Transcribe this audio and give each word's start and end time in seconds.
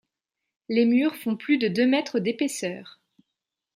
Les 0.67 0.85
murs 0.85 1.15
font 1.15 1.37
plus 1.37 1.59
de 1.59 1.67
deux 1.67 1.85
mètres 1.85 2.17
d'épaisseur. 2.19 2.99